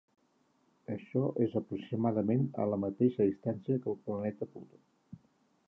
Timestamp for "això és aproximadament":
0.93-2.47